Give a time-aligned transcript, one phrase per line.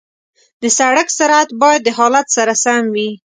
[0.61, 3.09] د سړک سرعت باید د حالت سره سم وي.